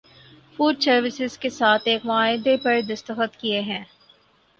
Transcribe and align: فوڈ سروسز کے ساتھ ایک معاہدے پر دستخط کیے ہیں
فوڈ 0.55 0.81
سروسز 0.81 1.37
کے 1.37 1.49
ساتھ 1.49 1.87
ایک 1.87 2.05
معاہدے 2.05 2.55
پر 2.63 2.79
دستخط 2.89 3.37
کیے 3.37 3.59
ہیں 3.61 3.83